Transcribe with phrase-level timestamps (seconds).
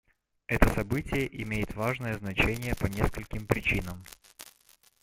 [0.47, 4.03] Это событие имеет важное значение по нескольким причинам.